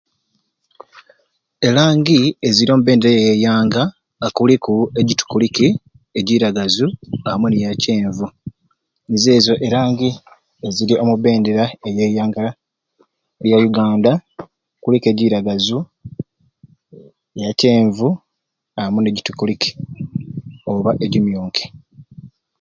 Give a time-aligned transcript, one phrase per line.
[1.67, 3.83] Elangi eziri omu bendera ya ianga
[4.37, 5.67] kuliku egitukuliki
[6.19, 6.87] egiiragazu
[7.31, 8.25] amwe n'eyakyenvu
[9.07, 10.09] nizo ezo elangi
[10.67, 12.45] eziri omu bendera eyaianga
[13.43, 14.11] lya Yuganda
[14.81, 15.77] kuliku egiiragazu
[17.37, 18.07] eyakyenvu
[18.81, 19.69] amwe n'egitukuliki
[20.71, 21.65] oba egimyuki.